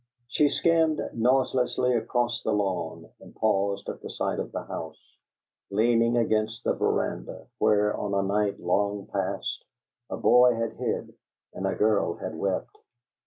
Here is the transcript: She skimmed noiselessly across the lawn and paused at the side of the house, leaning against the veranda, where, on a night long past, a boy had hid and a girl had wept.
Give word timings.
She 0.29 0.49
skimmed 0.49 0.99
noiselessly 1.13 1.93
across 1.95 2.41
the 2.41 2.51
lawn 2.51 3.11
and 3.19 3.35
paused 3.35 3.87
at 3.87 4.01
the 4.01 4.09
side 4.09 4.39
of 4.39 4.51
the 4.51 4.63
house, 4.63 4.97
leaning 5.69 6.17
against 6.17 6.63
the 6.63 6.73
veranda, 6.73 7.45
where, 7.59 7.95
on 7.95 8.15
a 8.15 8.23
night 8.27 8.59
long 8.59 9.05
past, 9.05 9.63
a 10.09 10.17
boy 10.17 10.55
had 10.55 10.73
hid 10.73 11.13
and 11.53 11.67
a 11.67 11.75
girl 11.75 12.15
had 12.15 12.33
wept. 12.35 12.75